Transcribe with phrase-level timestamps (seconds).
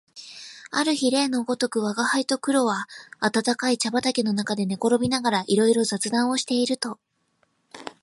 [0.71, 2.87] ある日例のごとく吾輩と黒は
[3.19, 6.97] 暖かい茶畠の中で寝転びながらいろいろ雑談をしていると、